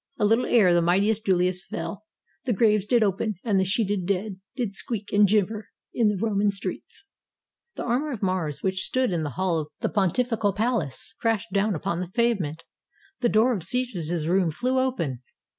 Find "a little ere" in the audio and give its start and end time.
0.17-0.73